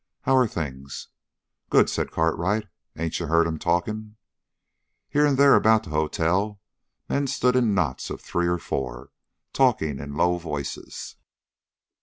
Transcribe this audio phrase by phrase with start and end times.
[0.21, 1.09] "How are things?"
[1.69, 2.67] "Good," said Cartwright.
[2.97, 4.15] "Ain't you heard 'em talking?"
[5.07, 6.59] Here and there about the hotel,
[7.07, 9.11] men stood in knots of three and four,
[9.53, 11.17] talking in low voices.